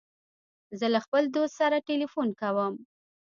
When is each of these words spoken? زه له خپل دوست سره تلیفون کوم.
زه 0.79 0.85
له 0.93 0.99
خپل 1.05 1.23
دوست 1.35 1.53
سره 1.61 1.85
تلیفون 1.87 2.27
کوم. 2.41 2.73